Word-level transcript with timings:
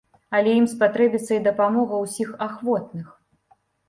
Але 0.35 0.53
ім 0.59 0.63
спатрэбіцца 0.71 1.27
і 1.35 1.43
дапамога 1.47 1.99
ўсіх 2.05 2.31
ахвотных. 2.47 3.13